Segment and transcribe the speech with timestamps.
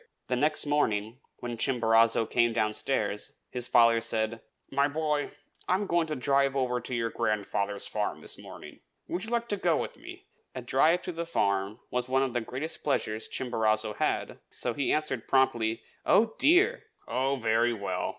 [0.29, 5.29] The next morning, when Chimborazo came downstairs, his father said, "My boy,
[5.67, 9.47] I am going to drive over to your grandfather's farm this morning; would you like
[9.49, 10.25] to go with me?"
[10.55, 14.91] A drive to the farm was one of the greatest pleasures Chimborazo had, so he
[14.91, 18.09] answered promptly, "Oh, dear!" "Oh, very well!"